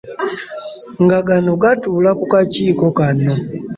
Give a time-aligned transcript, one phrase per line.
[1.03, 3.31] Nga gano gatuula ku kakiiko kano